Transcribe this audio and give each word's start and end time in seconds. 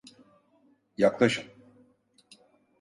Yaklaşın! 0.97 1.43